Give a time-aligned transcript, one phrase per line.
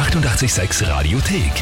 [0.00, 1.52] 886 Radiothek.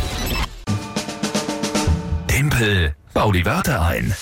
[2.29, 4.14] Tempel, bau die Wörter ein.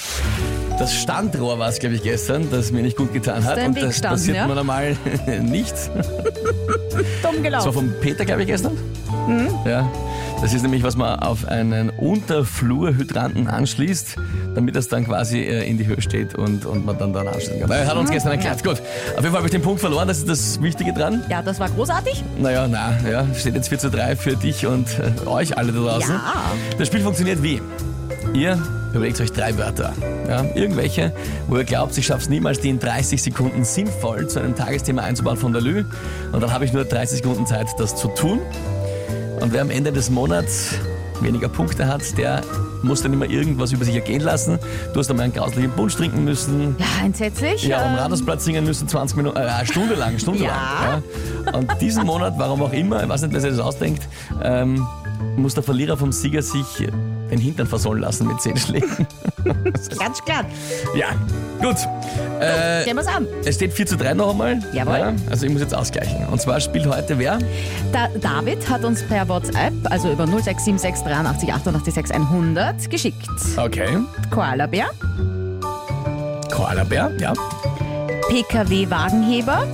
[0.79, 3.59] Das Standrohr war es, glaube ich, gestern, das mir nicht gut getan hat.
[3.59, 4.47] Und Weg das gestanden, passiert ja?
[4.47, 4.97] mir normal
[5.43, 5.75] nicht.
[5.95, 6.03] Dumm
[7.23, 7.73] Das war gelaufen.
[7.75, 8.73] vom Peter, glaube ich, gestern.
[9.29, 9.51] Mhm.
[9.67, 9.87] Ja.
[10.41, 14.17] Das ist nämlich, was man auf einen Unterflurhydranten anschließt,
[14.55, 17.61] damit das dann quasi äh, in die Höhe steht und, und man dann dann anschließen
[17.61, 17.71] kann.
[17.71, 18.63] Er hat uns gestern erklärt.
[18.63, 18.81] Gut.
[18.81, 21.25] Auf jeden Fall habe ich den Punkt verloren, das ist das Wichtige dran.
[21.29, 22.23] Ja, das war großartig.
[22.39, 25.81] Naja, na, ja, steht jetzt 4 zu 3 für dich und äh, euch alle da
[25.81, 26.15] draußen.
[26.15, 26.35] Ja.
[26.79, 27.61] Das Spiel funktioniert wie?
[28.35, 29.93] Ihr überlegt euch drei Wörter.
[30.29, 31.13] Ja, irgendwelche,
[31.49, 35.03] wo ihr glaubt, ich schaffe es niemals, die in 30 Sekunden sinnvoll zu einem Tagesthema
[35.03, 35.85] einzubauen von der Lü.
[36.33, 38.41] Und dann habe ich nur 30 Sekunden Zeit, das zu tun.
[39.41, 40.75] Und wer am Ende des Monats
[41.21, 42.43] weniger Punkte hat, der
[42.83, 44.59] muss dann immer irgendwas über sich ergehen lassen.
[44.93, 47.63] Du hast einmal einen grauslichen Punsch trinken müssen, Ja, entsetzlich.
[47.65, 50.51] ja, am Ähm, Radarsplatz singen müssen, 20 Minuten, äh, eine Stunde lang, Stunde Ja.
[50.91, 51.03] lang.
[51.47, 51.53] Ja.
[51.59, 54.07] Und diesen Monat, warum auch immer, ich weiß nicht, wer sich das ausdenkt,
[54.43, 54.87] ähm,
[55.37, 56.67] muss der Verlierer vom Sieger sich
[57.31, 59.07] den Hintern versollen lassen mit 10 Schlägen.
[59.99, 60.45] Ganz klar.
[60.95, 61.07] Ja,
[61.63, 61.77] gut.
[62.41, 63.27] Äh, Gehen wir's an.
[63.45, 64.59] es steht 4 zu 3 noch einmal.
[64.73, 64.99] Jawohl.
[64.99, 66.27] Ja, also ich muss jetzt ausgleichen.
[66.31, 67.39] Und zwar spielt heute wer?
[67.93, 73.17] Da, David hat uns per WhatsApp, also über 0676 83 88 100 geschickt.
[73.57, 73.89] Okay.
[74.31, 74.87] Koalabär,
[76.53, 77.33] Koalabär, ja.
[78.29, 79.67] PKW-Wagenheber,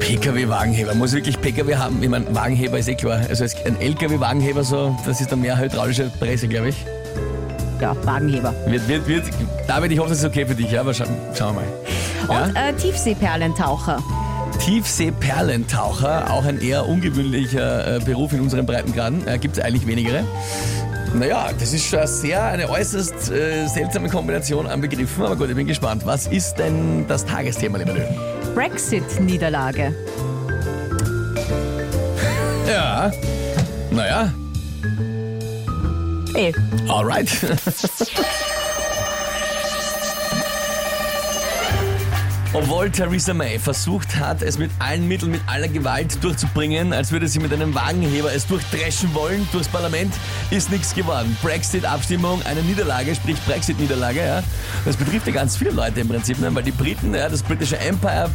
[0.00, 0.94] PKW-Wagenheber.
[0.94, 2.02] Muss wirklich PKW haben.
[2.02, 3.20] Ich meine, Wagenheber ist eh klar.
[3.28, 6.76] Also es- ein LKW-Wagenheber, so, das ist dann mehr hydraulische Presse, glaube ich.
[7.80, 8.54] Ja, Wagenheber.
[8.66, 9.24] Wird, wird, wird.
[9.66, 11.04] David, ich hoffe, das ist okay für dich, aber scha
[11.36, 11.62] schauen wir
[12.32, 12.46] mal.
[12.46, 12.68] Und Ja?
[12.68, 13.98] äh, Tiefseeperlentaucher.
[14.64, 19.26] Tiefseeperlentaucher, auch ein eher ungewöhnlicher äh, Beruf in unseren Breitengraden.
[19.26, 20.24] Äh, Gibt es eigentlich wenigere.
[21.14, 25.54] Naja, das ist schon sehr eine äußerst äh, seltsame Kombination an Begriffen, aber gut, ich
[25.56, 26.02] bin gespannt.
[26.04, 28.00] Was ist denn das Tagesthema, lieber Lö?
[28.54, 29.94] Brexit-Niederlage.
[32.68, 33.10] Ja,
[33.90, 34.32] naja,
[36.38, 36.52] Eh,
[36.88, 37.28] alright.
[42.54, 47.28] Obwohl Theresa May versucht hat, es mit allen Mitteln, mit aller Gewalt durchzubringen, als würde
[47.28, 50.14] sie mit einem Wagenheber es durchdreschen wollen durchs Parlament,
[50.50, 51.36] ist nichts geworden.
[51.42, 54.42] Brexit-Abstimmung, eine Niederlage, sprich Brexit-Niederlage, ja.
[54.86, 56.54] Das betrifft ja ganz viele Leute im Prinzip, ne?
[56.54, 58.30] weil die Briten, ja, das britische Empire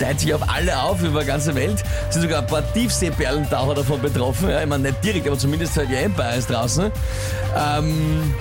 [0.00, 1.84] teilt sich auf alle auf, über die ganze Welt.
[2.08, 4.62] Es sind sogar ein paar Tiefseeperlentaucher davon betroffen, ja.
[4.62, 6.90] Ich meine, nicht direkt, aber zumindest halt ihr Empire ist draußen.
[7.54, 8.34] Ähm,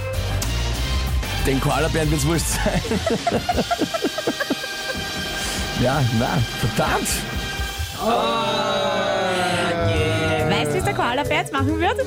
[1.46, 2.82] den Koalabären wird's wurscht sein.
[5.82, 7.08] Ja, na, verdammt.
[10.48, 11.98] weißt du, es der Koalabär jetzt machen wird?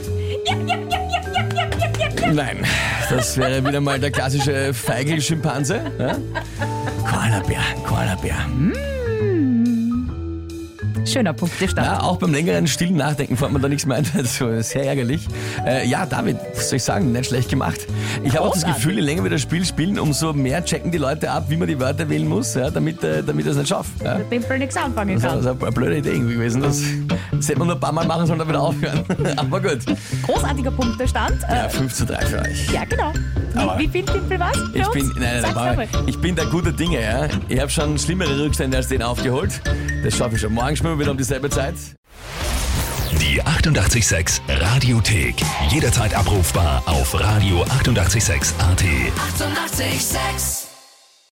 [0.46, 2.32] Ja, ja, ja, ja, ja, ja, ja, ja.
[2.32, 2.64] Nein,
[3.10, 5.80] das wäre wieder mal der klassische Feigl-Schimpanse.
[5.98, 6.16] Ja?
[7.04, 8.46] Koalabär, Koalabär.
[11.04, 11.86] Schöner Punktestand.
[11.86, 14.04] Ja, auch beim längeren stillen Nachdenken fällt man da nichts mehr ein.
[14.14, 15.26] Also sehr ärgerlich.
[15.66, 17.80] Äh, ja, David, was soll ich sagen, nicht schlecht gemacht.
[18.22, 18.64] Ich habe auch das.
[18.64, 21.68] Gefühl, je länger wir das Spiel spielen, umso mehr checken die Leute ab, wie man
[21.68, 24.02] die Wörter wählen muss, ja, damit, äh, damit das nicht schafft.
[24.02, 24.18] Ja?
[24.18, 25.40] Mit dem nichts anfangen Das kann.
[25.40, 26.62] ist eine blöde Idee irgendwie gewesen.
[26.62, 26.80] Das,
[27.32, 29.04] das hätte man nur ein paar Mal machen sollen, dann wieder aufhören.
[29.36, 29.80] Aber gut.
[30.24, 31.42] Großartiger Punktestand.
[31.42, 32.70] Ja, Äh, 5 zu 3 für euch.
[32.72, 33.12] ja, genau.
[33.54, 34.56] Aber- Wie, wie viel Tippel was?
[34.56, 34.94] für Ich uns?
[34.94, 37.26] bin, nein, nein, Sag's nein, ich bin der gute Dinge, ja.
[37.48, 39.60] Ich habe schon schlimmere Rückstände als den aufgeholt.
[40.02, 40.52] Das schaffe ich schon.
[40.52, 41.74] Morgen spielen wir wieder um dieselbe Zeit.
[43.20, 45.36] Die 886 Radiothek.
[45.70, 47.70] Jederzeit abrufbar auf radio886.at.
[47.80, 48.54] 886!
[48.58, 50.63] 886